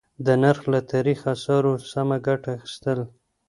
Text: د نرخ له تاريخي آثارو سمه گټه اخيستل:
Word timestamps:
د 0.25 0.27
نرخ 0.41 0.61
له 0.73 0.79
تاريخي 0.91 1.27
آثارو 1.35 1.73
سمه 1.91 2.17
گټه 2.27 2.49
اخيستل: 2.57 2.99